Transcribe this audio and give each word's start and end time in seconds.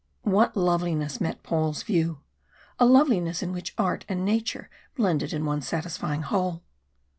What 0.23 0.57
loveliness 0.57 1.21
met 1.21 1.43
Paul's 1.43 1.83
view! 1.83 2.21
A 2.79 2.87
loveliness 2.87 3.43
in 3.43 3.51
which 3.51 3.75
art 3.77 4.03
and 4.09 4.25
nature 4.25 4.67
blended 4.95 5.31
in 5.31 5.45
one 5.45 5.61
satisfying 5.61 6.23
whole. 6.23 6.63